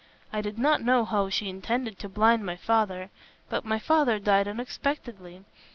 [0.33, 3.11] I did not know how she intended to blind my father.
[3.49, 5.43] But my father died unexpectedly.